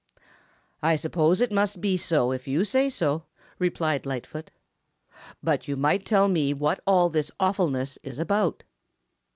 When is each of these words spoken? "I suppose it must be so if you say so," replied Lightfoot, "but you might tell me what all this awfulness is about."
"I 0.81 0.95
suppose 0.95 1.41
it 1.41 1.51
must 1.51 1.79
be 1.79 1.95
so 1.95 2.31
if 2.31 2.47
you 2.47 2.65
say 2.65 2.89
so," 2.89 3.25
replied 3.59 4.03
Lightfoot, 4.03 4.49
"but 5.43 5.67
you 5.67 5.77
might 5.77 6.07
tell 6.07 6.27
me 6.27 6.55
what 6.55 6.79
all 6.87 7.11
this 7.11 7.29
awfulness 7.39 7.99
is 8.01 8.17
about." 8.17 8.63